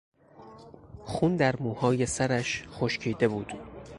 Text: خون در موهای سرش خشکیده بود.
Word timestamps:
خون 1.03 1.35
در 1.37 1.55
موهای 1.59 2.05
سرش 2.05 2.63
خشکیده 2.71 3.27
بود. 3.27 3.53